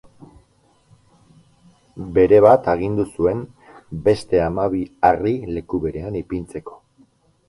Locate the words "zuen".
3.17-3.43